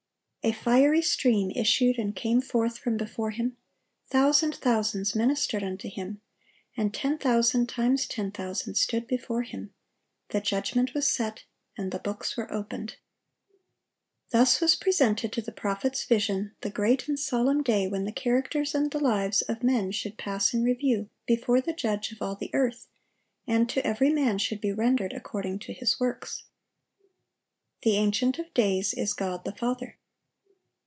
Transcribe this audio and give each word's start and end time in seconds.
A 0.43 0.53
fiery 0.53 1.03
stream 1.03 1.51
issued 1.51 1.99
and 1.99 2.15
came 2.15 2.41
forth 2.41 2.79
from 2.79 2.97
before 2.97 3.29
Him: 3.29 3.57
thousand 4.07 4.55
thousands 4.55 5.13
ministered 5.15 5.61
unto 5.63 5.87
Him, 5.87 6.19
and 6.75 6.91
ten 6.91 7.19
thousand 7.19 7.69
times 7.69 8.07
ten 8.07 8.31
thousand 8.31 8.73
stood 8.73 9.05
before 9.05 9.43
Him: 9.43 9.71
the 10.29 10.41
judgment 10.41 10.95
was 10.95 11.05
set, 11.07 11.43
and 11.77 11.91
the 11.91 11.99
books 11.99 12.35
were 12.35 12.51
opened."(835) 12.51 12.99
Thus 14.31 14.59
was 14.59 14.75
presented 14.75 15.31
to 15.33 15.43
the 15.43 15.51
prophet's 15.51 16.03
vision 16.05 16.55
the 16.61 16.71
great 16.71 17.07
and 17.07 17.19
solemn 17.19 17.61
day 17.61 17.87
when 17.87 18.05
the 18.05 18.11
characters 18.11 18.73
and 18.73 18.89
the 18.89 18.99
lives 18.99 19.43
of 19.43 19.61
men 19.61 19.91
should 19.91 20.17
pass 20.17 20.55
in 20.55 20.63
review 20.63 21.07
before 21.27 21.61
the 21.61 21.71
Judge 21.71 22.11
of 22.11 22.19
all 22.19 22.33
the 22.33 22.49
earth, 22.51 22.87
and 23.45 23.69
to 23.69 23.85
every 23.85 24.09
man 24.09 24.39
should 24.39 24.59
be 24.59 24.73
rendered 24.73 25.13
"according 25.13 25.59
to 25.59 25.71
his 25.71 25.99
works." 25.99 26.45
The 27.83 27.95
Ancient 27.97 28.39
of 28.39 28.51
days 28.55 28.95
is 28.95 29.13
God 29.13 29.45
the 29.45 29.51
Father. 29.55 29.99